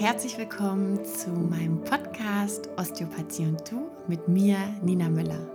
[0.00, 5.50] herzlich willkommen zu meinem Podcast Osteopathie und Du mit mir, Nina Müller.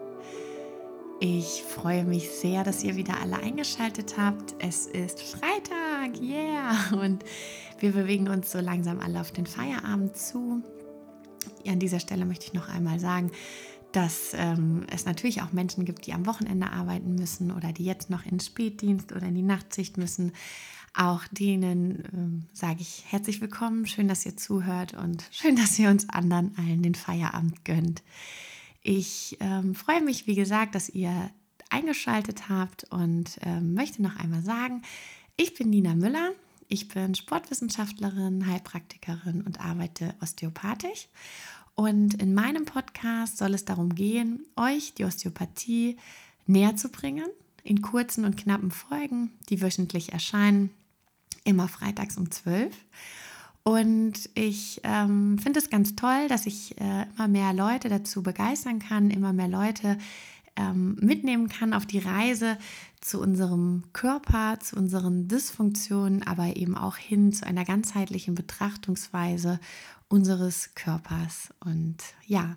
[1.22, 4.53] Ich freue mich sehr, dass ihr wieder alle eingeschaltet habt.
[4.59, 6.91] Es ist Freitag, yeah!
[6.91, 7.23] Und
[7.80, 10.61] wir bewegen uns so langsam alle auf den Feierabend zu.
[11.66, 13.31] An dieser Stelle möchte ich noch einmal sagen,
[13.94, 18.09] dass ähm, es natürlich auch Menschen gibt, die am Wochenende arbeiten müssen oder die jetzt
[18.09, 20.33] noch ins Spätdienst oder in die Nachtsicht müssen.
[20.95, 25.89] Auch denen ähm, sage ich herzlich willkommen, schön, dass ihr zuhört und schön, dass ihr
[25.89, 28.03] uns anderen allen den Feierabend gönnt.
[28.83, 31.31] Ich ähm, freue mich, wie gesagt, dass ihr
[31.71, 34.83] eingeschaltet habt und ähm, möchte noch einmal sagen,
[35.36, 36.31] ich bin Nina Müller.
[36.67, 41.08] Ich bin Sportwissenschaftlerin, Heilpraktikerin und arbeite osteopathisch.
[41.75, 45.97] Und in meinem Podcast soll es darum gehen, euch die Osteopathie
[46.45, 47.27] näher zu bringen,
[47.64, 50.69] in kurzen und knappen Folgen, die wöchentlich erscheinen
[51.44, 52.73] immer freitags um 12.
[53.64, 58.80] Und ich ähm, finde es ganz toll, dass ich äh, immer mehr Leute dazu begeistern
[58.80, 59.98] kann, immer mehr Leute
[60.55, 62.58] ähm, mitnehmen kann auf die Reise
[63.02, 69.59] zu unserem Körper, zu unseren Dysfunktionen, aber eben auch hin zu einer ganzheitlichen Betrachtungsweise
[70.08, 71.49] unseres Körpers.
[71.59, 71.97] Und
[72.27, 72.55] ja,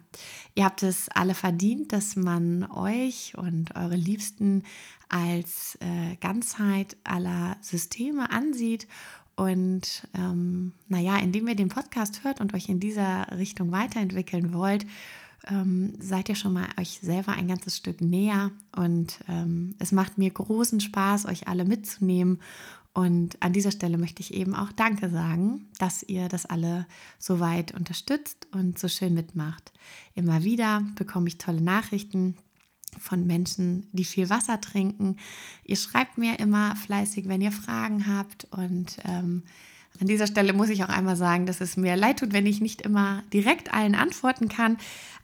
[0.55, 4.63] ihr habt es alle verdient, dass man euch und eure Liebsten
[5.09, 8.87] als äh, Ganzheit aller Systeme ansieht.
[9.37, 14.87] Und ähm, naja, indem ihr den Podcast hört und euch in dieser Richtung weiterentwickeln wollt,
[15.47, 18.51] ähm, seid ihr schon mal euch selber ein ganzes Stück näher.
[18.75, 22.41] Und ähm, es macht mir großen Spaß, euch alle mitzunehmen.
[22.93, 26.87] Und an dieser Stelle möchte ich eben auch Danke sagen, dass ihr das alle
[27.19, 29.73] so weit unterstützt und so schön mitmacht.
[30.15, 32.37] Immer wieder bekomme ich tolle Nachrichten
[32.99, 35.17] von Menschen, die viel Wasser trinken.
[35.65, 38.47] Ihr schreibt mir immer fleißig, wenn ihr Fragen habt.
[38.51, 39.43] Und ähm,
[40.01, 42.61] an dieser Stelle muss ich auch einmal sagen, dass es mir leid tut, wenn ich
[42.61, 44.79] nicht immer direkt allen antworten kann.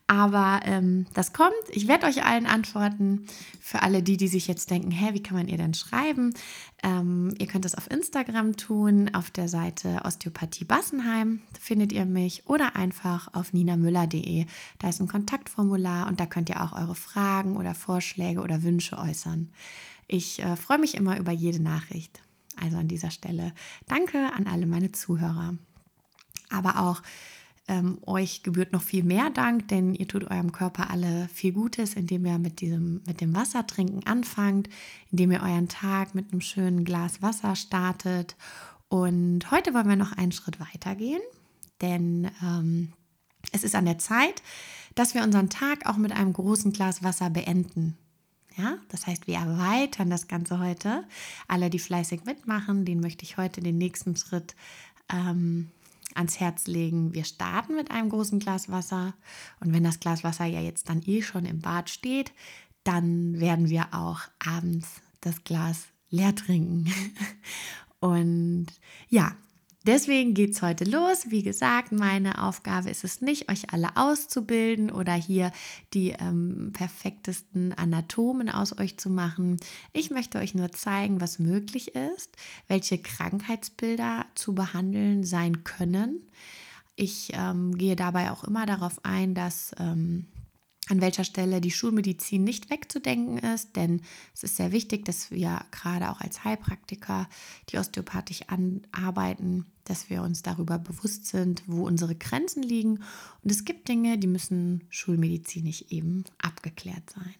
[0.06, 1.52] Aber ähm, das kommt.
[1.70, 3.26] Ich werde euch allen antworten.
[3.60, 6.34] Für alle die, die sich jetzt denken, hä, wie kann man ihr denn schreiben?
[6.82, 12.46] Ähm, ihr könnt das auf Instagram tun, auf der Seite Osteopathie Bassenheim findet ihr mich
[12.46, 14.44] oder einfach auf ninamüller.de.
[14.80, 18.98] Da ist ein Kontaktformular und da könnt ihr auch eure Fragen oder Vorschläge oder Wünsche
[18.98, 19.50] äußern.
[20.08, 22.20] Ich äh, freue mich immer über jede Nachricht.
[22.60, 23.52] Also an dieser Stelle
[23.86, 25.56] danke an alle meine Zuhörer.
[26.50, 27.02] Aber auch
[27.68, 31.94] ähm, euch gebührt noch viel mehr Dank, denn ihr tut eurem Körper alle viel Gutes,
[31.94, 34.68] indem ihr mit, diesem, mit dem Wassertrinken anfangt,
[35.10, 38.36] indem ihr euren Tag mit einem schönen Glas Wasser startet.
[38.88, 41.22] Und heute wollen wir noch einen Schritt weiter gehen,
[41.80, 42.92] denn ähm,
[43.52, 44.42] es ist an der Zeit,
[44.94, 47.96] dass wir unseren Tag auch mit einem großen Glas Wasser beenden.
[48.56, 51.04] Ja, das heißt, wir erweitern das Ganze heute.
[51.48, 54.54] Alle, die fleißig mitmachen, den möchte ich heute den nächsten Schritt
[55.12, 55.70] ähm,
[56.14, 57.14] ans Herz legen.
[57.14, 59.14] Wir starten mit einem großen Glas Wasser
[59.60, 62.32] und wenn das Glas Wasser ja jetzt dann eh schon im Bad steht,
[62.84, 66.92] dann werden wir auch abends das Glas leer trinken.
[68.00, 68.66] Und
[69.08, 69.36] ja,
[69.84, 71.30] Deswegen geht es heute los.
[71.30, 75.50] Wie gesagt, meine Aufgabe ist es nicht, euch alle auszubilden oder hier
[75.92, 79.58] die ähm, perfektesten Anatomen aus euch zu machen.
[79.92, 82.36] Ich möchte euch nur zeigen, was möglich ist,
[82.68, 86.28] welche Krankheitsbilder zu behandeln sein können.
[86.94, 90.26] Ich ähm, gehe dabei auch immer darauf ein, dass ähm,
[90.88, 94.02] an welcher Stelle die Schulmedizin nicht wegzudenken ist, denn
[94.34, 97.28] es ist sehr wichtig, dass wir gerade auch als Heilpraktiker,
[97.68, 98.40] die osteopathisch
[98.90, 103.02] arbeiten, dass wir uns darüber bewusst sind, wo unsere Grenzen liegen.
[103.42, 107.34] Und es gibt Dinge, die müssen schulmedizinisch eben abgeklärt sein.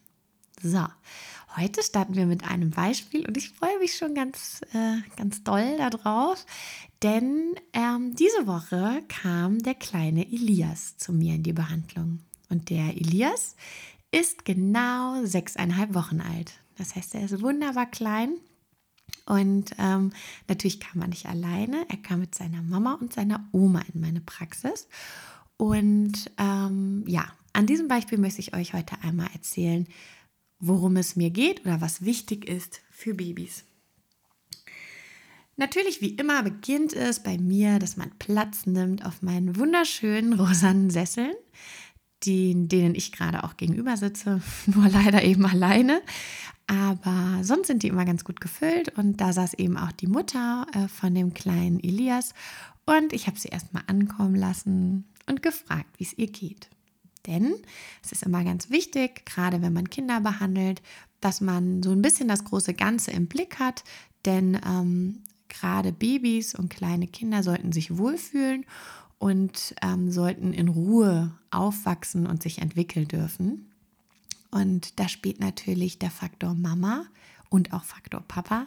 [0.61, 0.85] So,
[1.57, 5.77] heute starten wir mit einem Beispiel und ich freue mich schon ganz, äh, ganz doll
[5.77, 6.45] darauf,
[7.01, 12.19] denn ähm, diese Woche kam der kleine Elias zu mir in die Behandlung.
[12.53, 13.55] Und der Elias
[14.11, 16.53] ist genau sechseinhalb Wochen alt.
[16.77, 18.35] Das heißt, er ist wunderbar klein.
[19.25, 20.13] Und ähm,
[20.47, 21.83] natürlich kam er nicht alleine.
[21.89, 24.87] Er kam mit seiner Mama und seiner Oma in meine Praxis.
[25.57, 29.87] Und ähm, ja, an diesem Beispiel möchte ich euch heute einmal erzählen,
[30.59, 33.63] worum es mir geht oder was wichtig ist für Babys.
[35.55, 40.91] Natürlich, wie immer, beginnt es bei mir, dass man Platz nimmt auf meinen wunderschönen rosanen
[40.91, 41.33] Sesseln
[42.25, 46.01] die, denen ich gerade auch gegenüber sitze, nur leider eben alleine.
[46.67, 50.65] Aber sonst sind die immer ganz gut gefüllt und da saß eben auch die Mutter
[50.73, 52.33] äh, von dem kleinen Elias
[52.85, 56.69] und ich habe sie erstmal ankommen lassen und gefragt, wie es ihr geht.
[57.27, 57.53] Denn
[58.03, 60.81] es ist immer ganz wichtig, gerade wenn man Kinder behandelt,
[61.21, 63.83] dass man so ein bisschen das große Ganze im Blick hat,
[64.25, 68.65] denn ähm, gerade Babys und kleine Kinder sollten sich wohlfühlen
[69.23, 73.71] und ähm, sollten in Ruhe aufwachsen und sich entwickeln dürfen.
[74.51, 77.05] Und da spielt natürlich der Faktor Mama
[77.47, 78.65] und auch Faktor Papa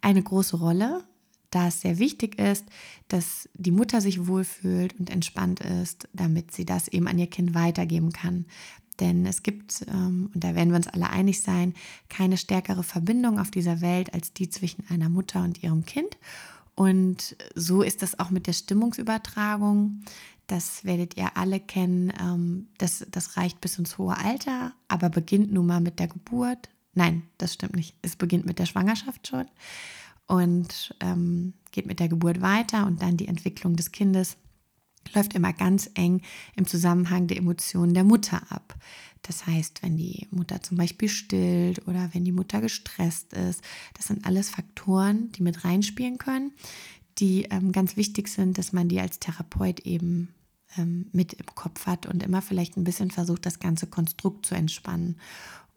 [0.00, 1.04] eine große Rolle,
[1.50, 2.64] da es sehr wichtig ist,
[3.08, 7.52] dass die Mutter sich wohlfühlt und entspannt ist, damit sie das eben an ihr Kind
[7.52, 8.46] weitergeben kann.
[9.00, 11.74] Denn es gibt, ähm, und da werden wir uns alle einig sein,
[12.08, 16.16] keine stärkere Verbindung auf dieser Welt als die zwischen einer Mutter und ihrem Kind.
[16.78, 20.04] Und so ist das auch mit der Stimmungsübertragung.
[20.46, 22.12] Das werdet ihr alle kennen.
[22.20, 26.68] Ähm, das, das reicht bis ins hohe Alter, aber beginnt nun mal mit der Geburt.
[26.94, 27.96] Nein, das stimmt nicht.
[28.02, 29.46] Es beginnt mit der Schwangerschaft schon
[30.28, 34.36] und ähm, geht mit der Geburt weiter und dann die Entwicklung des Kindes
[35.14, 36.22] läuft immer ganz eng
[36.54, 38.76] im Zusammenhang der Emotionen der Mutter ab.
[39.22, 43.62] Das heißt, wenn die Mutter zum Beispiel stillt oder wenn die Mutter gestresst ist,
[43.94, 46.52] das sind alles Faktoren, die mit reinspielen können,
[47.18, 50.34] die ähm, ganz wichtig sind, dass man die als Therapeut eben
[50.76, 54.54] ähm, mit im Kopf hat und immer vielleicht ein bisschen versucht, das ganze Konstrukt zu
[54.54, 55.16] entspannen.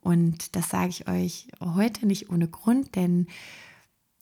[0.01, 3.27] Und das sage ich euch heute nicht ohne Grund, denn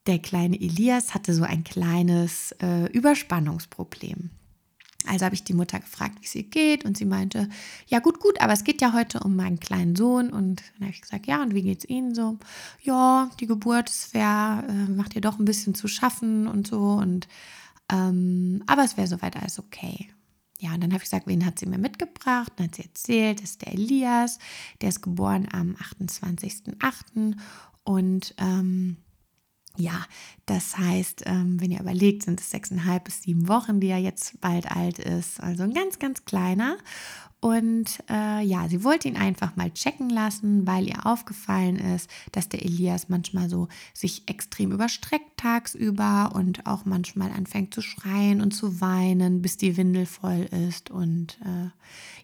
[0.07, 4.29] der kleine Elias hatte so ein kleines äh, Überspannungsproblem.
[5.05, 7.47] Also habe ich die Mutter gefragt, wie es ihr geht und sie meinte,
[7.87, 10.91] ja gut, gut, aber es geht ja heute um meinen kleinen Sohn und dann habe
[10.91, 12.37] ich gesagt, ja und wie geht es Ihnen so?
[12.81, 17.27] Ja, die Geburt wäre, äh, macht ihr doch ein bisschen zu schaffen und so und
[17.91, 20.09] ähm, aber es wäre soweit alles okay.
[20.59, 22.51] Ja, und dann habe ich gesagt, wen hat sie mir mitgebracht?
[22.57, 24.39] Dann hat sie erzählt, das ist der Elias,
[24.81, 27.37] der ist geboren am 28.08.
[27.83, 28.97] und ähm,
[29.77, 30.05] ja,
[30.45, 34.41] das heißt, ähm, wenn ihr überlegt, sind es sechseinhalb bis sieben Wochen, die er jetzt
[34.41, 35.41] bald alt ist.
[35.41, 36.77] Also ein ganz, ganz kleiner.
[37.41, 42.49] Und äh, ja, sie wollte ihn einfach mal checken lassen, weil ihr aufgefallen ist, dass
[42.49, 48.51] der Elias manchmal so sich extrem überstreckt tagsüber und auch manchmal anfängt zu schreien und
[48.51, 50.89] zu weinen, bis die Windel voll ist.
[50.89, 51.69] Und äh,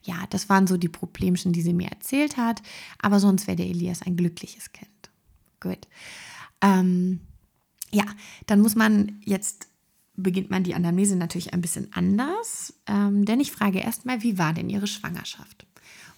[0.04, 2.62] ja, das waren so die Problemchen, die sie mir erzählt hat.
[3.02, 4.90] Aber sonst wäre der Elias ein glückliches Kind.
[5.62, 5.88] Gut.
[6.60, 7.22] Ähm,
[7.92, 8.06] ja,
[8.46, 9.68] dann muss man jetzt
[10.18, 14.54] beginnt man die Anamnese natürlich ein bisschen anders, ähm, denn ich frage erstmal, wie war
[14.54, 15.66] denn Ihre Schwangerschaft?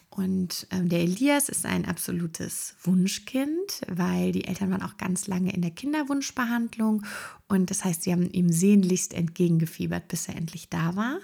[0.09, 5.53] Und ähm, der Elias ist ein absolutes Wunschkind, weil die Eltern waren auch ganz lange
[5.53, 7.05] in der Kinderwunschbehandlung
[7.47, 11.19] und das heißt, sie haben ihm sehnlichst entgegengefiebert, bis er endlich da war.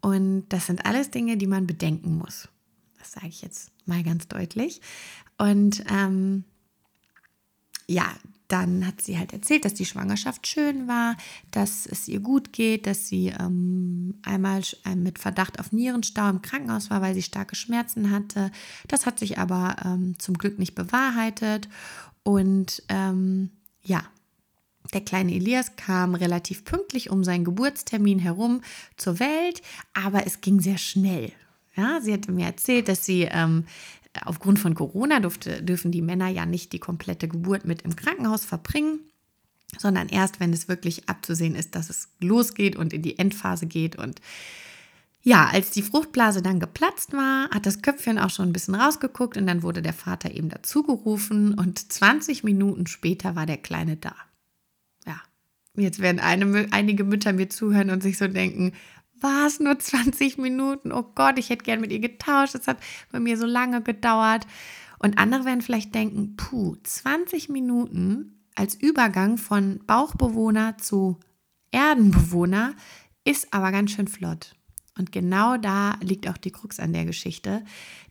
[0.00, 2.48] Und das sind alles Dinge, die man bedenken muss.
[2.98, 4.80] Das sage ich jetzt mal ganz deutlich.
[5.36, 6.44] Und ähm,
[7.88, 8.14] ja,
[8.50, 11.16] dann hat sie halt erzählt, dass die Schwangerschaft schön war,
[11.52, 14.62] dass es ihr gut geht, dass sie ähm, einmal
[14.96, 18.50] mit Verdacht auf Nierenstau im Krankenhaus war, weil sie starke Schmerzen hatte.
[18.88, 21.68] Das hat sich aber ähm, zum Glück nicht bewahrheitet.
[22.24, 23.50] Und ähm,
[23.82, 24.02] ja,
[24.92, 28.62] der kleine Elias kam relativ pünktlich um seinen Geburtstermin herum
[28.96, 29.62] zur Welt,
[29.94, 31.32] aber es ging sehr schnell.
[31.76, 33.64] Ja, sie hatte mir erzählt, dass sie ähm,
[34.24, 38.44] aufgrund von Corona durfte, dürfen die Männer ja nicht die komplette Geburt mit im Krankenhaus
[38.44, 39.00] verbringen,
[39.78, 43.96] sondern erst, wenn es wirklich abzusehen ist, dass es losgeht und in die Endphase geht.
[43.96, 44.20] Und
[45.22, 49.36] ja, als die Fruchtblase dann geplatzt war, hat das Köpfchen auch schon ein bisschen rausgeguckt
[49.36, 54.14] und dann wurde der Vater eben dazugerufen und 20 Minuten später war der Kleine da.
[55.06, 55.20] Ja,
[55.76, 58.72] jetzt werden eine, einige Mütter mir zuhören und sich so denken,
[59.22, 60.92] war es nur 20 Minuten?
[60.92, 62.54] Oh Gott, ich hätte gern mit ihr getauscht.
[62.54, 62.78] Das hat
[63.10, 64.46] bei mir so lange gedauert.
[64.98, 71.18] Und andere werden vielleicht denken, puh, 20 Minuten als Übergang von Bauchbewohner zu
[71.70, 72.74] Erdenbewohner
[73.24, 74.56] ist aber ganz schön flott.
[74.98, 77.64] Und genau da liegt auch die Krux an der Geschichte.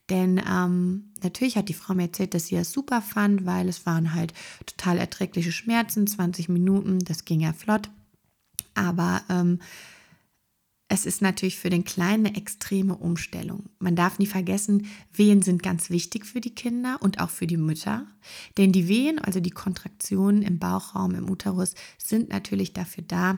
[0.10, 3.86] Denn ähm, natürlich hat die Frau mir erzählt, dass sie das super fand, weil es
[3.86, 4.34] waren halt
[4.66, 7.92] total erträgliche Schmerzen, 20 Minuten, das ging ja flott.
[8.74, 9.60] Aber ähm,
[10.92, 13.70] es ist natürlich für den Kleinen eine extreme Umstellung.
[13.78, 17.58] Man darf nie vergessen, Wehen sind ganz wichtig für die Kinder und auch für die
[17.58, 18.08] Mütter.
[18.58, 23.38] Denn die Wehen, also die Kontraktionen im Bauchraum, im Uterus, sind natürlich dafür da,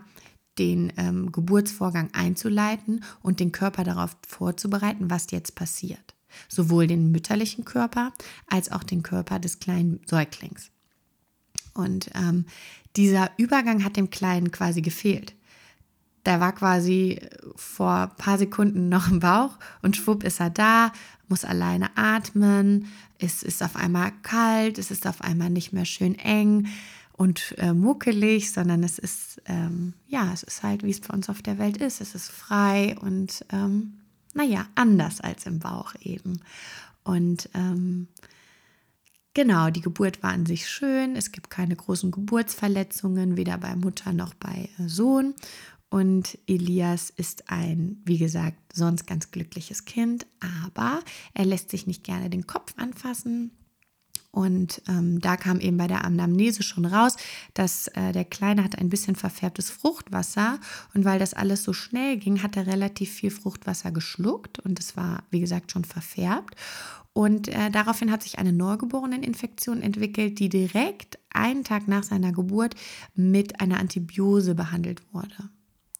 [0.59, 6.15] den ähm, Geburtsvorgang einzuleiten und den Körper darauf vorzubereiten, was jetzt passiert.
[6.47, 8.13] Sowohl den mütterlichen Körper
[8.47, 10.71] als auch den Körper des kleinen Säuglings.
[11.73, 12.45] Und ähm,
[12.95, 15.35] dieser Übergang hat dem Kleinen quasi gefehlt
[16.25, 17.19] der war quasi
[17.55, 20.91] vor ein paar Sekunden noch im Bauch und schwupp ist er da,
[21.27, 22.87] muss alleine atmen,
[23.17, 26.67] es ist auf einmal kalt, es ist auf einmal nicht mehr schön eng
[27.13, 31.29] und äh, muckelig, sondern es ist, ähm, ja, es ist halt, wie es bei uns
[31.29, 32.01] auf der Welt ist.
[32.01, 33.99] Es ist frei und, ähm,
[34.33, 36.41] naja, anders als im Bauch eben.
[37.03, 38.07] Und ähm,
[39.33, 41.15] Genau, die Geburt war an sich schön.
[41.15, 45.35] Es gibt keine großen Geburtsverletzungen, weder bei Mutter noch bei äh, Sohn.
[45.91, 51.01] Und Elias ist ein, wie gesagt, sonst ganz glückliches Kind, aber
[51.33, 53.51] er lässt sich nicht gerne den Kopf anfassen.
[54.31, 57.17] Und ähm, da kam eben bei der Anamnese schon raus,
[57.53, 60.61] dass äh, der Kleine hat ein bisschen verfärbtes Fruchtwasser.
[60.93, 64.59] Und weil das alles so schnell ging, hat er relativ viel Fruchtwasser geschluckt.
[64.59, 66.55] Und es war, wie gesagt, schon verfärbt.
[67.11, 72.75] Und äh, daraufhin hat sich eine Neugeboreneninfektion entwickelt, die direkt einen Tag nach seiner Geburt
[73.13, 75.49] mit einer Antibiose behandelt wurde.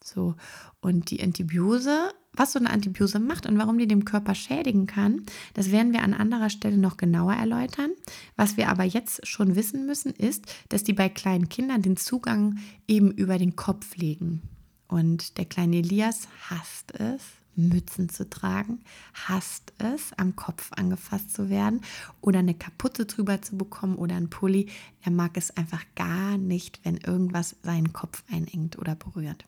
[0.04, 0.36] So,
[0.80, 5.26] und die Antibiose, was so eine Antibiose macht und warum die dem Körper schädigen kann,
[5.54, 7.92] das werden wir an anderer Stelle noch genauer erläutern.
[8.36, 12.58] Was wir aber jetzt schon wissen müssen, ist, dass die bei kleinen Kindern den Zugang
[12.88, 14.42] eben über den Kopf legen.
[14.88, 17.22] Und der kleine Elias hasst es,
[17.56, 18.80] Mützen zu tragen,
[19.14, 21.82] hasst es, am Kopf angefasst zu werden
[22.22, 24.70] oder eine Kapuze drüber zu bekommen oder ein Pulli.
[25.02, 29.46] Er mag es einfach gar nicht, wenn irgendwas seinen Kopf einengt oder berührt.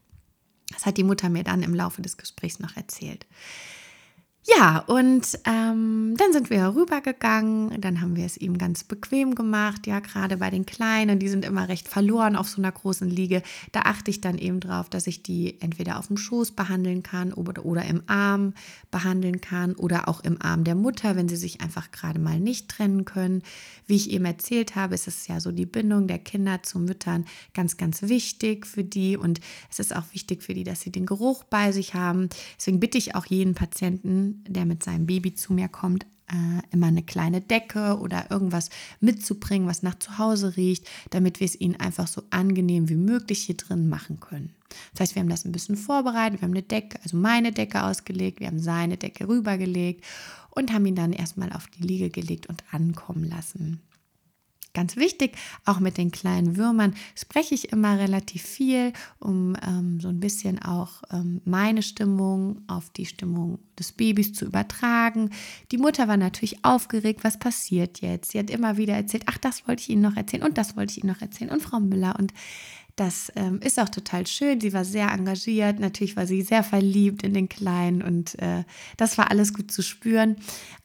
[0.73, 3.25] Das hat die Mutter mir dann im Laufe des Gesprächs noch erzählt.
[4.45, 9.87] Ja, und ähm, dann sind wir rübergegangen, dann haben wir es ihm ganz bequem gemacht,
[9.87, 13.41] ja, gerade bei den Kleinen, die sind immer recht verloren auf so einer großen Liege.
[13.71, 17.31] Da achte ich dann eben drauf, dass ich die entweder auf dem Schoß behandeln kann
[17.31, 18.53] oder, oder im Arm
[18.91, 22.67] behandeln kann oder auch im Arm der Mutter, wenn sie sich einfach gerade mal nicht
[22.67, 23.43] trennen können.
[23.87, 27.23] Wie ich eben erzählt habe, ist es ja so die Bindung der Kinder zu Müttern
[27.53, 29.39] ganz, ganz wichtig für die und
[29.71, 32.27] es ist auch wichtig für die, dass sie den Geruch bei sich haben.
[32.57, 36.87] Deswegen bitte ich auch jeden Patienten, der mit seinem Baby zu mir kommt, äh, immer
[36.87, 41.75] eine kleine Decke oder irgendwas mitzubringen, was nach zu Hause riecht, damit wir es ihnen
[41.79, 44.53] einfach so angenehm wie möglich hier drin machen können.
[44.91, 47.83] Das heißt, wir haben das ein bisschen vorbereitet, wir haben eine Decke, also meine Decke
[47.83, 50.03] ausgelegt, wir haben seine Decke rübergelegt
[50.49, 53.81] und haben ihn dann erstmal auf die Liege gelegt und ankommen lassen.
[54.73, 60.07] Ganz wichtig, auch mit den kleinen Würmern spreche ich immer relativ viel, um ähm, so
[60.07, 65.29] ein bisschen auch ähm, meine Stimmung auf die Stimmung des Babys zu übertragen.
[65.71, 68.31] Die Mutter war natürlich aufgeregt, was passiert jetzt?
[68.31, 70.93] Sie hat immer wieder erzählt, ach, das wollte ich Ihnen noch erzählen und das wollte
[70.93, 72.33] ich Ihnen noch erzählen und Frau Müller und
[72.95, 74.61] das ähm, ist auch total schön.
[74.61, 75.79] Sie war sehr engagiert.
[75.79, 78.63] Natürlich war sie sehr verliebt in den Kleinen und äh,
[78.97, 80.35] das war alles gut zu spüren.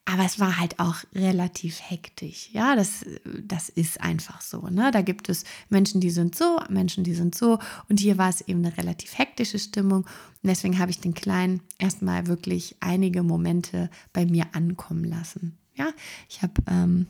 [0.07, 2.49] Aber es war halt auch relativ hektisch.
[2.53, 3.05] Ja, das,
[3.45, 4.69] das ist einfach so.
[4.69, 4.91] Ne?
[4.91, 7.59] Da gibt es Menschen, die sind so, Menschen, die sind so.
[7.91, 10.05] Und hier war es eben eine relativ hektische Stimmung.
[10.05, 15.59] Und deswegen habe ich den Kleinen erstmal wirklich einige Momente bei mir ankommen lassen.
[15.75, 15.91] Ja,
[16.31, 17.07] ich habe ähm,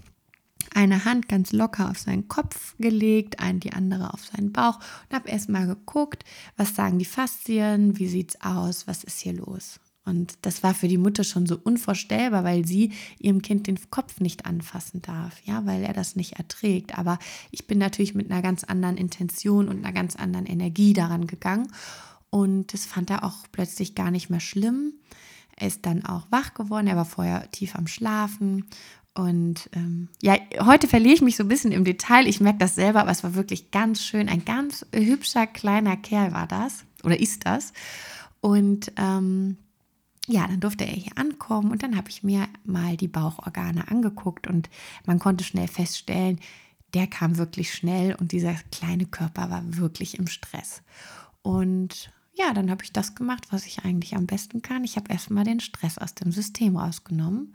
[0.74, 5.16] eine Hand ganz locker auf seinen Kopf gelegt, ein, die andere auf seinen Bauch und
[5.16, 6.24] habe erstmal geguckt,
[6.56, 9.80] was sagen die Faszien, wie sieht's aus, was ist hier los.
[10.08, 14.20] Und das war für die Mutter schon so unvorstellbar, weil sie ihrem Kind den Kopf
[14.20, 16.98] nicht anfassen darf, ja, weil er das nicht erträgt.
[16.98, 17.18] Aber
[17.50, 21.70] ich bin natürlich mit einer ganz anderen Intention und einer ganz anderen Energie daran gegangen.
[22.30, 24.94] Und das fand er auch plötzlich gar nicht mehr schlimm.
[25.56, 26.86] Er ist dann auch wach geworden.
[26.86, 28.64] Er war vorher tief am Schlafen
[29.18, 32.28] und ähm, ja, heute verliere ich mich so ein bisschen im Detail.
[32.28, 34.28] Ich merke das selber, aber es war wirklich ganz schön.
[34.28, 37.72] Ein ganz hübscher kleiner Kerl war das oder ist das.
[38.40, 39.56] Und ähm,
[40.28, 44.46] ja, dann durfte er hier ankommen und dann habe ich mir mal die Bauchorgane angeguckt
[44.46, 44.70] und
[45.04, 46.38] man konnte schnell feststellen,
[46.94, 50.82] der kam wirklich schnell und dieser kleine Körper war wirklich im Stress.
[51.42, 54.84] Und ja, dann habe ich das gemacht, was ich eigentlich am besten kann.
[54.84, 57.52] Ich habe erstmal den Stress aus dem System rausgenommen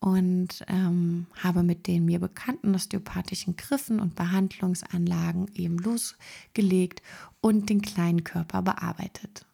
[0.00, 7.02] und ähm, habe mit den mir bekannten osteopathischen Griffen und Behandlungsanlagen eben losgelegt
[7.40, 9.46] und den kleinen Körper bearbeitet.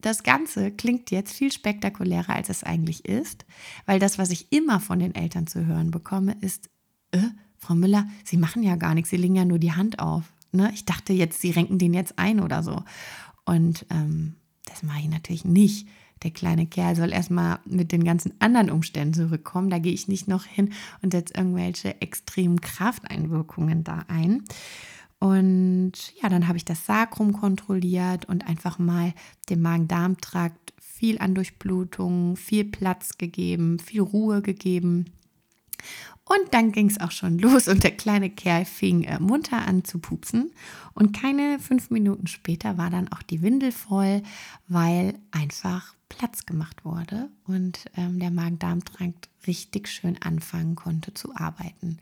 [0.00, 3.46] Das Ganze klingt jetzt viel spektakulärer, als es eigentlich ist,
[3.86, 6.68] weil das, was ich immer von den Eltern zu hören bekomme, ist,
[7.12, 7.18] äh,
[7.58, 10.24] Frau Müller, Sie machen ja gar nichts, Sie legen ja nur die Hand auf.
[10.52, 10.70] Ne?
[10.74, 12.84] Ich dachte jetzt, Sie renken den jetzt ein oder so.
[13.46, 14.36] Und ähm,
[14.66, 15.88] das mache ich natürlich nicht
[16.22, 19.70] der kleine Kerl soll erstmal mit den ganzen anderen Umständen zurückkommen.
[19.70, 24.44] Da gehe ich nicht noch hin und setze irgendwelche extremen Krafteinwirkungen da ein.
[25.18, 29.14] Und ja, dann habe ich das Sakrum kontrolliert und einfach mal
[29.48, 35.06] dem Magen-Darm-Trakt viel an Durchblutung, viel Platz gegeben, viel Ruhe gegeben.
[36.24, 39.84] Und dann ging es auch schon los und der kleine Kerl fing äh, munter an
[39.84, 40.52] zu pupsen.
[40.94, 44.22] Und keine fünf Minuten später war dann auch die Windel voll,
[44.68, 51.98] weil einfach Platz gemacht wurde und ähm, der Magen-Darm-Trakt richtig schön anfangen konnte zu arbeiten.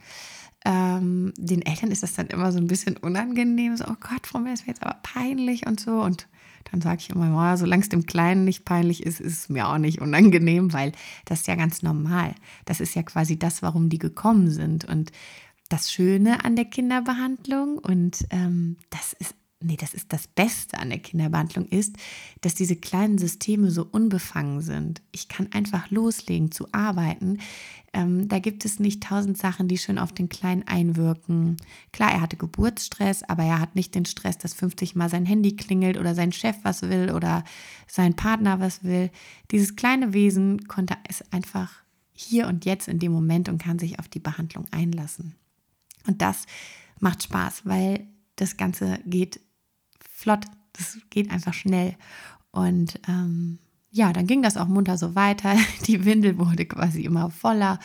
[0.64, 4.38] Ähm, den Eltern ist das dann immer so ein bisschen unangenehm, so, oh Gott, Frau
[4.40, 6.02] ist mir jetzt aber peinlich und so.
[6.02, 6.26] Und
[6.70, 9.68] dann sage ich immer, oh, solange es dem Kleinen nicht peinlich ist, ist es mir
[9.68, 10.92] auch nicht unangenehm, weil
[11.26, 12.34] das ist ja ganz normal.
[12.64, 14.84] Das ist ja quasi das, warum die gekommen sind.
[14.84, 15.12] Und
[15.68, 19.34] das Schöne an der Kinderbehandlung und ähm, das ist
[19.64, 21.96] nee, das ist das Beste an der Kinderbehandlung ist,
[22.42, 25.02] dass diese kleinen Systeme so unbefangen sind.
[25.12, 27.38] Ich kann einfach loslegen zu arbeiten.
[27.92, 31.56] Ähm, da gibt es nicht tausend Sachen, die schon auf den Kleinen einwirken.
[31.92, 35.56] Klar, er hatte Geburtsstress, aber er hat nicht den Stress, dass 50 Mal sein Handy
[35.56, 37.44] klingelt oder sein Chef was will oder
[37.86, 39.10] sein Partner was will.
[39.50, 43.98] Dieses kleine Wesen konnte es einfach hier und jetzt in dem Moment und kann sich
[43.98, 45.34] auf die Behandlung einlassen.
[46.06, 46.46] Und das
[47.00, 48.06] macht Spaß, weil
[48.36, 49.40] das Ganze geht
[50.10, 51.96] flott, das geht einfach schnell.
[52.50, 53.58] Und ähm,
[53.90, 55.56] ja, dann ging das auch munter so weiter.
[55.86, 57.78] Die Windel wurde quasi immer voller.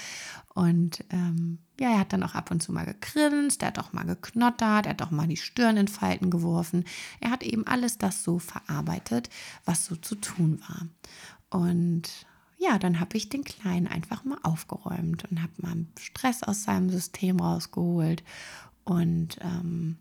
[0.53, 3.93] Und ähm, ja, er hat dann auch ab und zu mal gegrinst, er hat auch
[3.93, 6.83] mal geknottert, er hat auch mal die Stirn in Falten geworfen.
[7.21, 9.29] Er hat eben alles das so verarbeitet,
[9.63, 10.88] was so zu tun war.
[11.61, 12.25] Und
[12.57, 16.89] ja, dann habe ich den Kleinen einfach mal aufgeräumt und habe mal Stress aus seinem
[16.89, 18.23] System rausgeholt.
[18.83, 19.97] Und ähm,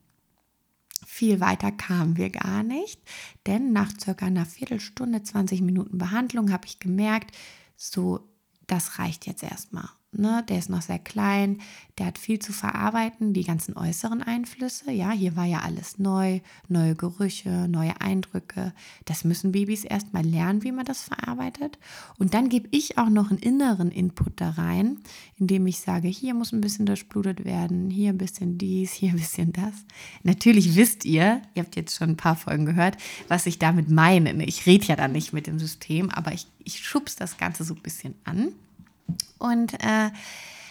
[1.09, 3.01] viel weiter kamen wir gar nicht,
[3.47, 7.35] denn nach circa einer Viertelstunde, 20 Minuten Behandlung habe ich gemerkt,
[7.77, 8.29] so,
[8.67, 9.89] das reicht jetzt erstmal.
[10.11, 11.61] Ne, der ist noch sehr klein,
[11.99, 14.91] der hat viel zu verarbeiten, die ganzen äußeren Einflüsse.
[14.91, 18.73] Ja, hier war ja alles neu, neue Gerüche, neue Eindrücke.
[19.05, 21.79] Das müssen Babys erstmal lernen, wie man das verarbeitet.
[22.19, 24.97] Und dann gebe ich auch noch einen inneren Input da rein,
[25.37, 29.17] indem ich sage, hier muss ein bisschen durchblutet werden, hier ein bisschen dies, hier ein
[29.19, 29.75] bisschen das.
[30.23, 32.97] Natürlich wisst ihr, ihr habt jetzt schon ein paar Folgen gehört,
[33.29, 34.43] was ich damit meine.
[34.47, 37.75] Ich rede ja dann nicht mit dem System, aber ich, ich schubs das Ganze so
[37.75, 38.55] ein bisschen an.
[39.39, 40.11] Und äh,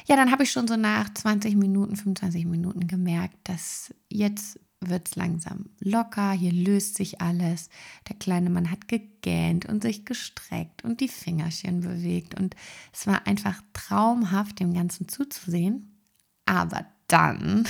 [0.07, 5.07] ja, dann habe ich schon so nach 20 Minuten, 25 Minuten gemerkt, dass jetzt wird
[5.07, 7.69] es langsam locker, hier löst sich alles.
[8.07, 12.39] Der kleine Mann hat gegähnt und sich gestreckt und die Fingerchen bewegt.
[12.39, 12.55] Und
[12.93, 15.99] es war einfach traumhaft, dem Ganzen zuzusehen.
[16.45, 17.67] Aber dann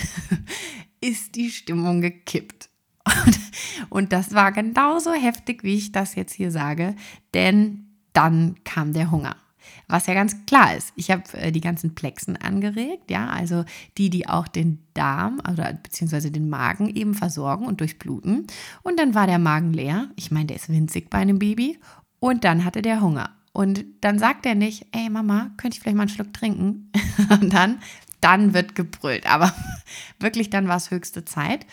[1.02, 2.70] ist die Stimmung gekippt.
[3.26, 3.40] Und,
[3.90, 6.96] und das war genauso heftig, wie ich das jetzt hier sage,
[7.34, 9.38] denn dann kam der Hunger.
[9.88, 10.92] Was ja ganz klar ist.
[10.96, 13.66] Ich habe äh, die ganzen Plexen angeregt, ja, also
[13.98, 18.48] die, die auch den Darm oder beziehungsweise den Magen eben versorgen und durchbluten.
[18.84, 20.10] Und dann war der Magen leer.
[20.16, 21.80] Ich meine, der ist winzig bei einem Baby.
[22.20, 23.30] Und dann hatte der Hunger.
[23.54, 26.92] Und dann sagt er nicht, ey Mama, könnte ich vielleicht mal einen Schluck trinken?
[27.30, 27.80] und dann,
[28.22, 29.26] dann wird gebrüllt.
[29.26, 29.54] Aber
[30.20, 31.66] wirklich, dann war es höchste Zeit.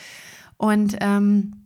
[0.57, 1.65] Und ähm,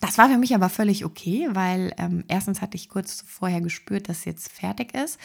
[0.00, 4.08] das war für mich aber völlig okay, weil ähm, erstens hatte ich kurz vorher gespürt,
[4.08, 5.18] dass jetzt fertig ist.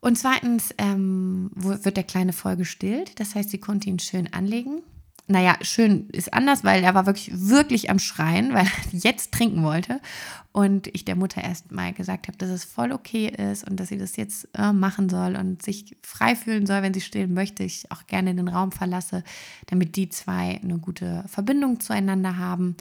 [0.00, 3.18] Und zweitens ähm, wird der Kleine voll gestillt.
[3.18, 4.82] Das heißt, sie konnte ihn schön anlegen.
[5.28, 9.64] Naja, schön ist anders, weil er war wirklich, wirklich am Schreien, weil er jetzt trinken
[9.64, 10.00] wollte.
[10.52, 13.88] Und ich der Mutter erst mal gesagt habe, dass es voll okay ist und dass
[13.88, 17.64] sie das jetzt äh, machen soll und sich frei fühlen soll, wenn sie stillen möchte.
[17.64, 19.24] Ich auch gerne den Raum verlasse,
[19.66, 22.76] damit die zwei eine gute Verbindung zueinander haben.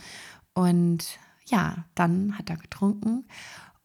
[0.53, 3.25] Und ja, dann hat er getrunken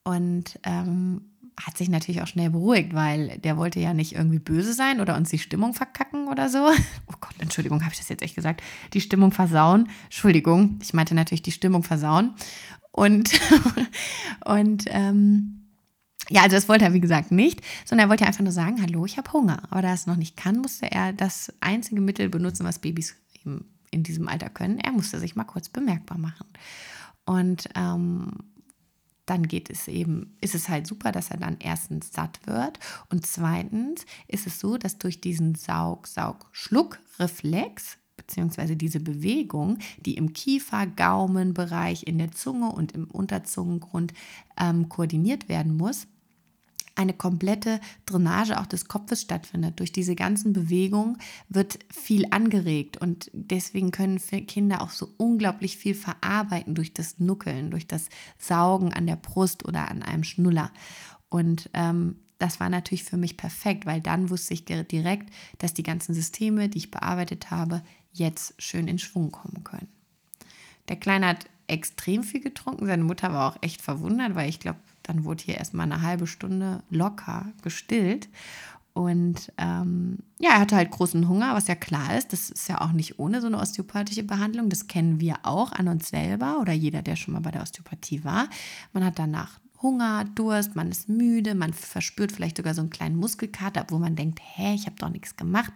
[0.04, 1.29] und ähm,
[1.60, 5.16] hat sich natürlich auch schnell beruhigt, weil der wollte ja nicht irgendwie böse sein oder
[5.16, 6.58] uns die Stimmung verkacken oder so.
[7.06, 8.62] Oh Gott, Entschuldigung, habe ich das jetzt echt gesagt?
[8.92, 9.88] Die Stimmung versauen.
[10.04, 12.34] Entschuldigung, ich meinte natürlich die Stimmung versauen.
[12.92, 13.30] Und,
[14.44, 15.66] und ähm,
[16.28, 19.04] ja, also das wollte er wie gesagt nicht, sondern er wollte einfach nur sagen, hallo,
[19.04, 19.62] ich habe Hunger.
[19.70, 23.16] Aber da er es noch nicht kann, musste er das einzige Mittel benutzen, was Babys
[23.90, 24.78] in diesem Alter können.
[24.78, 26.46] Er musste sich mal kurz bemerkbar machen.
[27.26, 28.30] Und ähm,
[29.26, 32.78] dann geht es eben, ist es halt super, dass er dann erstens satt wird
[33.10, 42.06] und zweitens ist es so, dass durch diesen Saug-Saug-Schluck-Reflex beziehungsweise diese Bewegung, die im Kiefer-Gaumenbereich,
[42.06, 44.12] in der Zunge und im Unterzungengrund
[44.58, 46.06] ähm, koordiniert werden muss,
[46.94, 49.80] eine komplette Drainage auch des Kopfes stattfindet.
[49.80, 55.94] Durch diese ganzen Bewegungen wird viel angeregt und deswegen können Kinder auch so unglaublich viel
[55.94, 60.70] verarbeiten durch das Nuckeln, durch das Saugen an der Brust oder an einem Schnuller.
[61.28, 65.82] Und ähm, das war natürlich für mich perfekt, weil dann wusste ich direkt, dass die
[65.82, 69.88] ganzen Systeme, die ich bearbeitet habe, jetzt schön in Schwung kommen können.
[70.88, 72.86] Der Kleine hat extrem viel getrunken.
[72.86, 76.26] Seine Mutter war auch echt verwundert, weil ich glaube, dann wurde hier erstmal eine halbe
[76.26, 78.28] Stunde locker gestillt.
[78.92, 82.32] Und ähm, ja, er hatte halt großen Hunger, was ja klar ist.
[82.32, 84.68] Das ist ja auch nicht ohne so eine osteopathische Behandlung.
[84.68, 88.24] Das kennen wir auch an uns selber oder jeder, der schon mal bei der Osteopathie
[88.24, 88.48] war.
[88.92, 93.16] Man hat danach Hunger, Durst, man ist müde, man verspürt vielleicht sogar so einen kleinen
[93.16, 95.72] Muskelkater, wo man denkt, hä, ich habe doch nichts gemacht.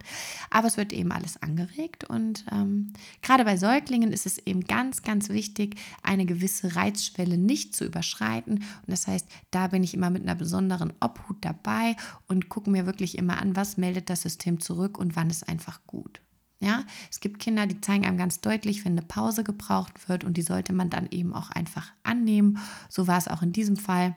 [0.49, 5.01] Aber es wird eben alles angeregt und ähm, gerade bei Säuglingen ist es eben ganz,
[5.01, 8.55] ganz wichtig, eine gewisse Reizschwelle nicht zu überschreiten.
[8.55, 11.95] Und das heißt, da bin ich immer mit einer besonderen Obhut dabei
[12.27, 15.79] und gucke mir wirklich immer an, was meldet das System zurück und wann ist einfach
[15.87, 16.21] gut.
[16.65, 20.35] Ja, es gibt Kinder, die zeigen einem ganz deutlich, wenn eine Pause gebraucht wird und
[20.35, 22.57] die sollte man dann eben auch einfach annehmen.
[22.89, 24.15] So war es auch in diesem Fall.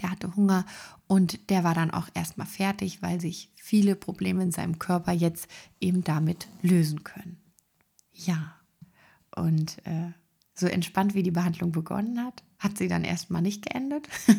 [0.00, 0.64] Der hatte Hunger
[1.08, 5.46] und der war dann auch erstmal fertig, weil sich viele Probleme in seinem Körper jetzt
[5.78, 7.36] eben damit lösen können.
[8.14, 8.54] Ja,
[9.36, 10.12] und äh,
[10.54, 14.08] so entspannt wie die Behandlung begonnen hat, hat sie dann erstmal nicht geendet.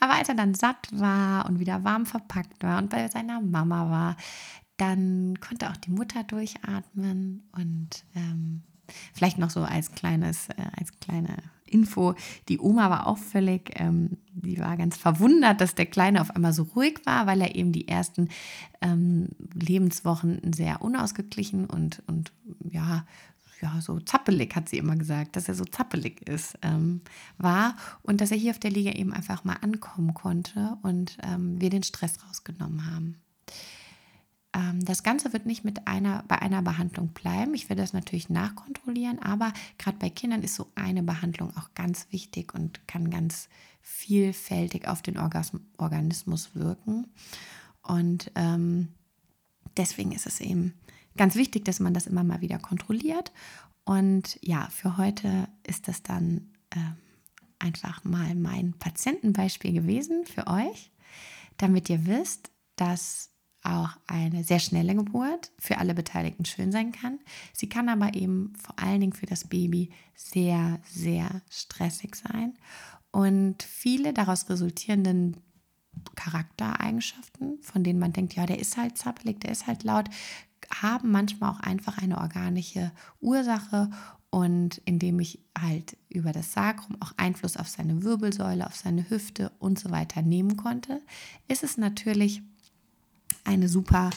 [0.00, 3.88] Aber als er dann satt war und wieder warm verpackt war und bei seiner Mama
[3.90, 4.16] war,
[4.78, 8.62] dann konnte auch die Mutter durchatmen und ähm,
[9.12, 11.36] vielleicht noch so als kleines, äh, als kleine
[11.66, 12.14] Info,
[12.48, 16.52] die Oma war auch völlig, ähm, die war ganz verwundert, dass der Kleine auf einmal
[16.52, 18.30] so ruhig war, weil er eben die ersten
[18.80, 22.32] ähm, Lebenswochen sehr unausgeglichen und, und
[22.64, 23.04] ja,
[23.60, 27.00] ja, so zappelig, hat sie immer gesagt, dass er so zappelig ist, ähm,
[27.38, 31.60] war und dass er hier auf der Liga eben einfach mal ankommen konnte und ähm,
[31.60, 33.16] wir den Stress rausgenommen haben.
[34.58, 37.54] Ähm, das Ganze wird nicht mit einer, bei einer Behandlung bleiben.
[37.54, 42.08] Ich werde das natürlich nachkontrollieren, aber gerade bei Kindern ist so eine Behandlung auch ganz
[42.10, 43.48] wichtig und kann ganz
[43.80, 47.06] vielfältig auf den Orgasm Organismus wirken.
[47.82, 48.88] Und ähm,
[49.76, 50.74] deswegen ist es eben
[51.16, 53.32] ganz wichtig, dass man das immer mal wieder kontrolliert.
[53.84, 56.78] Und ja, für heute ist das dann äh,
[57.58, 60.90] einfach mal mein Patientenbeispiel gewesen für euch,
[61.56, 63.30] damit ihr wisst, dass
[63.68, 67.18] auch eine sehr schnelle Geburt für alle Beteiligten schön sein kann.
[67.52, 72.54] Sie kann aber eben vor allen Dingen für das Baby sehr, sehr stressig sein.
[73.10, 75.36] Und viele daraus resultierenden
[76.14, 80.08] Charaktereigenschaften, von denen man denkt, ja, der ist halt zappelig, der ist halt laut,
[80.74, 83.90] haben manchmal auch einfach eine organische Ursache
[84.30, 89.50] und indem ich halt über das Sacrum auch Einfluss auf seine Wirbelsäule, auf seine Hüfte
[89.58, 91.00] und so weiter nehmen konnte,
[91.48, 92.42] ist es natürlich
[93.48, 94.10] eine super,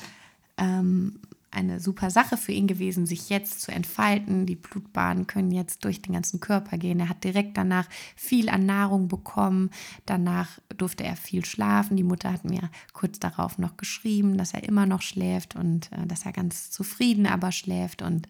[0.58, 1.20] ähm,
[1.52, 4.46] eine super Sache für ihn gewesen, sich jetzt zu entfalten.
[4.46, 7.00] Die Blutbahnen können jetzt durch den ganzen Körper gehen.
[7.00, 9.70] Er hat direkt danach viel an Nahrung bekommen.
[10.06, 11.98] Danach durfte er viel schlafen.
[11.98, 16.06] Die Mutter hat mir kurz darauf noch geschrieben, dass er immer noch schläft und äh,
[16.08, 18.02] dass er ganz zufrieden aber schläft.
[18.02, 18.28] Und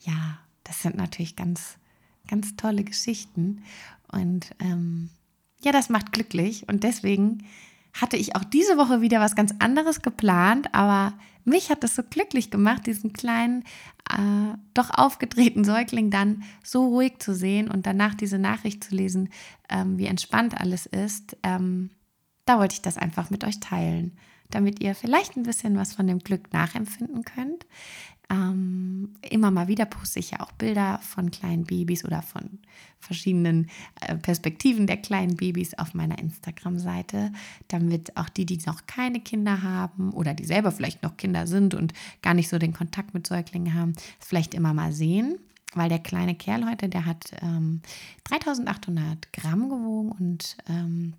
[0.00, 1.76] ja, das sind natürlich ganz,
[2.28, 3.62] ganz tolle Geschichten.
[4.10, 5.10] Und ähm,
[5.60, 6.68] ja, das macht glücklich.
[6.68, 7.44] Und deswegen
[7.92, 12.02] hatte ich auch diese Woche wieder was ganz anderes geplant, aber mich hat es so
[12.02, 13.64] glücklich gemacht, diesen kleinen,
[14.10, 19.28] äh, doch aufgedrehten Säugling dann so ruhig zu sehen und danach diese Nachricht zu lesen,
[19.68, 21.36] ähm, wie entspannt alles ist.
[21.42, 21.90] Ähm,
[22.44, 24.16] da wollte ich das einfach mit euch teilen,
[24.50, 27.66] damit ihr vielleicht ein bisschen was von dem Glück nachempfinden könnt.
[28.32, 32.60] Ähm, immer mal wieder poste ich ja auch Bilder von kleinen Babys oder von
[32.98, 33.68] verschiedenen
[34.00, 37.30] äh, Perspektiven der kleinen Babys auf meiner Instagram-Seite,
[37.68, 41.74] damit auch die, die noch keine Kinder haben oder die selber vielleicht noch Kinder sind
[41.74, 41.92] und
[42.22, 45.38] gar nicht so den Kontakt mit Säuglingen haben, es vielleicht immer mal sehen
[45.74, 47.80] weil der kleine Kerl heute, der hat ähm,
[48.24, 51.14] 3800 Gramm gewogen und ähm,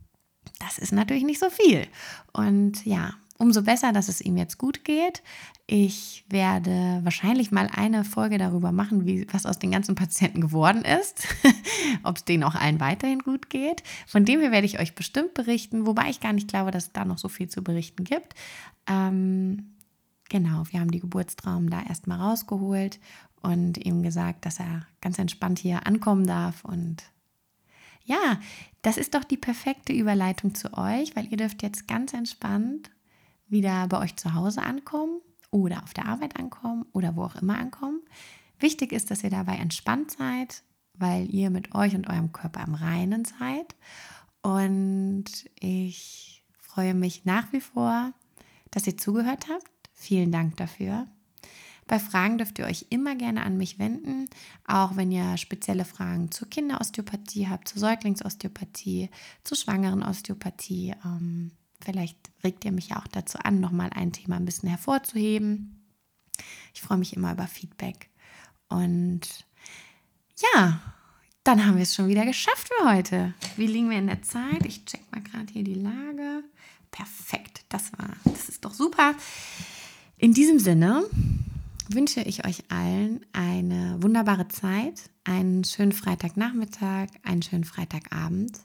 [0.60, 1.88] das ist natürlich nicht so viel.
[2.34, 5.24] Und ja, umso besser, dass es ihm jetzt gut geht.
[5.66, 10.84] Ich werde wahrscheinlich mal eine Folge darüber machen, wie, was aus den ganzen Patienten geworden
[10.84, 11.28] ist,
[12.04, 13.84] ob es denen auch allen weiterhin gut geht.
[14.08, 16.94] Von dem her werde ich euch bestimmt berichten, wobei ich gar nicht glaube, dass es
[16.94, 18.36] da noch so viel zu berichten gibt.
[18.88, 19.76] Ähm,
[20.30, 23.00] genau, wir haben die Geburtstraum da erstmal rausgeholt
[23.42, 27.04] und ihm gesagt, dass er ganz entspannt hier ankommen darf und
[28.06, 28.40] ja,
[28.82, 32.92] das ist doch die perfekte Überleitung zu euch, weil ihr dürft jetzt ganz entspannt
[33.48, 37.58] wieder bei euch zu Hause ankommen oder auf der Arbeit ankommen oder wo auch immer
[37.58, 38.02] ankommen.
[38.60, 42.76] Wichtig ist, dass ihr dabei entspannt seid, weil ihr mit euch und eurem Körper im
[42.76, 43.76] Reinen seid.
[44.42, 45.26] Und
[45.60, 48.14] ich freue mich nach wie vor,
[48.72, 49.70] dass ihr zugehört habt.
[49.94, 51.08] Vielen Dank dafür.
[51.88, 54.30] Bei Fragen dürft ihr euch immer gerne an mich wenden,
[54.66, 59.10] auch wenn ihr spezielle Fragen zur Kinderosteopathie habt, zur Säuglingsosteopathie,
[59.44, 60.96] zur schwangeren Osteopathie.
[61.04, 61.52] Ähm,
[61.84, 65.84] Vielleicht regt ihr mich ja auch dazu an, nochmal ein Thema ein bisschen hervorzuheben.
[66.74, 68.10] Ich freue mich immer über Feedback.
[68.70, 69.22] Und
[70.38, 70.82] ja,
[71.44, 73.34] dann haben wir es schon wieder geschafft für heute.
[73.58, 74.66] Wie liegen wir in der Zeit?
[74.66, 76.44] Ich check mal gerade hier die Lage.
[76.92, 79.16] Perfekt, das war, das ist doch super.
[80.18, 81.04] In diesem Sinne
[81.90, 88.60] wünsche ich euch allen eine wunderbare Zeit, einen schönen Freitagnachmittag, einen schönen Freitagabend.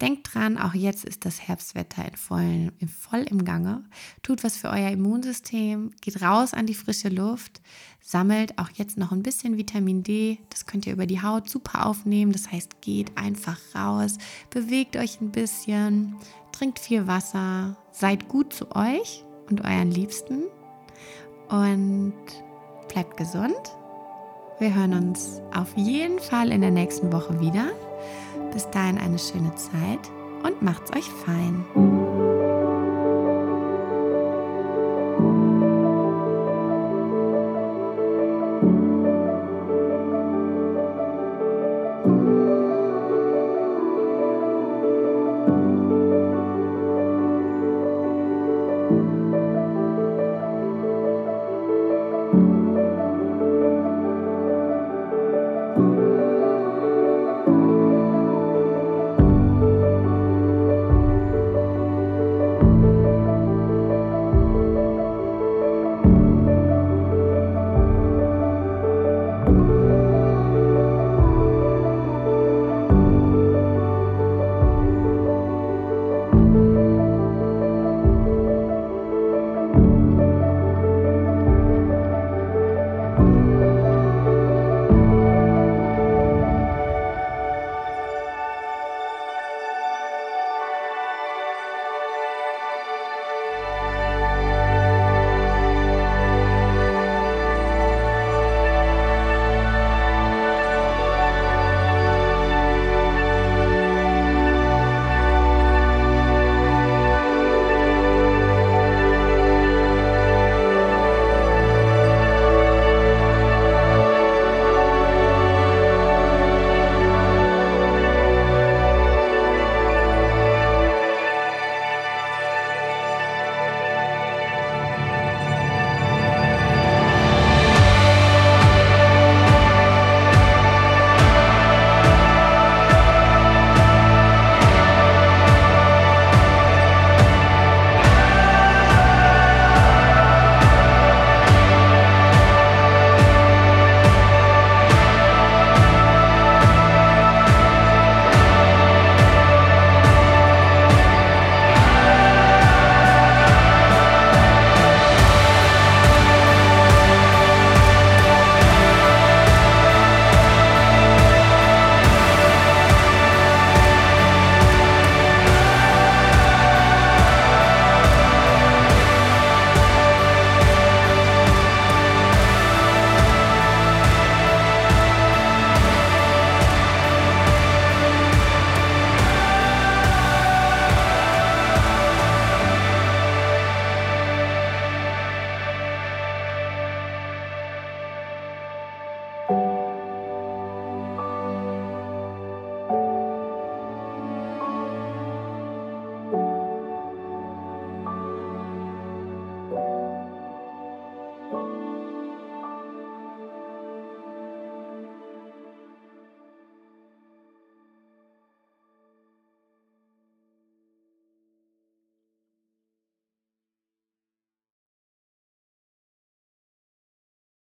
[0.00, 3.84] Denkt dran, auch jetzt ist das Herbstwetter in voll, in voll im Gange.
[4.22, 7.60] Tut was für euer Immunsystem, geht raus an die frische Luft,
[8.00, 10.38] sammelt auch jetzt noch ein bisschen Vitamin D.
[10.48, 12.32] Das könnt ihr über die Haut super aufnehmen.
[12.32, 14.18] Das heißt, geht einfach raus,
[14.50, 16.16] bewegt euch ein bisschen,
[16.52, 20.44] trinkt viel Wasser, seid gut zu euch und euren Liebsten.
[21.48, 22.14] Und
[22.88, 23.74] bleibt gesund.
[24.60, 27.70] Wir hören uns auf jeden Fall in der nächsten Woche wieder.
[28.52, 30.10] Bis dahin eine schöne Zeit
[30.42, 32.09] und macht's euch fein.